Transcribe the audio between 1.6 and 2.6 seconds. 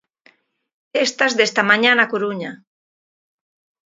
mañá na Coruña.